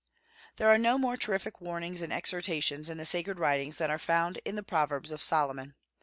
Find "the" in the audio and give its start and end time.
2.97-3.05, 4.55-4.63